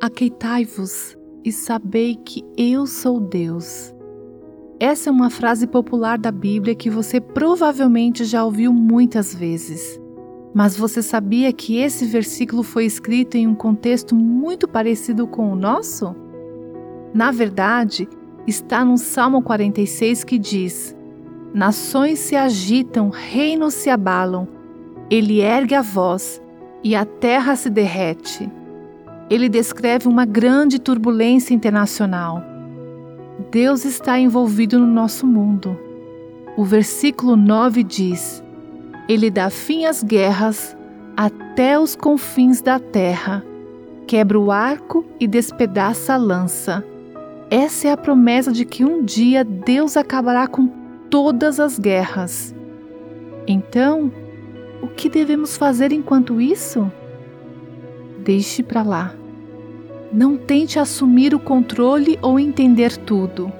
[0.00, 3.92] Aqueitai-vos e sabei que eu sou Deus.
[4.78, 10.00] Essa é uma frase popular da Bíblia que você provavelmente já ouviu muitas vezes.
[10.54, 15.56] Mas você sabia que esse versículo foi escrito em um contexto muito parecido com o
[15.56, 16.14] nosso?
[17.12, 18.08] Na verdade,
[18.46, 20.96] está no Salmo 46 que diz:
[21.52, 24.46] Nações se agitam, reinos se abalam,
[25.10, 26.40] ele ergue a voz
[26.84, 28.48] e a terra se derrete.
[29.30, 32.42] Ele descreve uma grande turbulência internacional.
[33.50, 35.78] Deus está envolvido no nosso mundo.
[36.56, 38.42] O versículo 9 diz:
[39.08, 40.76] Ele dá fim às guerras
[41.16, 43.44] até os confins da terra,
[44.06, 46.84] quebra o arco e despedaça a lança.
[47.50, 50.68] Essa é a promessa de que um dia Deus acabará com
[51.10, 52.54] todas as guerras.
[53.46, 54.12] Então,
[54.82, 56.90] o que devemos fazer enquanto isso?
[58.28, 59.14] Deixe para lá.
[60.12, 63.50] Não tente assumir o controle ou entender tudo.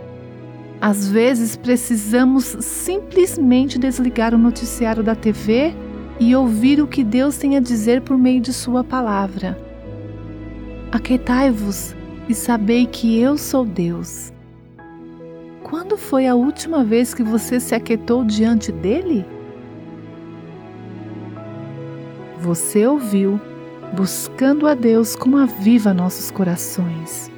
[0.78, 5.72] Às vezes precisamos simplesmente desligar o noticiário da TV
[6.20, 9.58] e ouvir o que Deus tem a dizer por meio de Sua palavra.
[10.92, 11.96] Aquietai-vos
[12.28, 14.34] e sabei que eu sou Deus.
[15.62, 19.24] Quando foi a última vez que você se aquietou diante dele?
[22.38, 23.40] Você ouviu,
[23.94, 27.30] buscando a Deus como aviva nossos corações.